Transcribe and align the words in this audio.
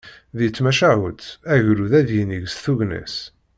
Deg 0.37 0.49
tmacahut, 0.53 1.21
agrud 1.53 1.93
ad 1.99 2.09
yinig 2.15 2.45
s 2.53 2.55
tugna-s. 2.63 3.15